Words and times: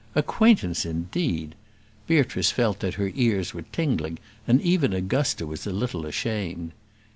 Acquaintance 0.15 0.83
indeed! 0.83 1.53
Beatrice 2.07 2.49
felt 2.49 2.79
that 2.79 2.95
her 2.95 3.11
ears 3.13 3.53
were 3.53 3.65
tingling, 3.71 4.17
and 4.47 4.59
even 4.63 4.93
Augusta 4.93 5.45
was 5.45 5.67
a 5.67 5.71
little 5.71 6.07
ashamed. 6.07 6.71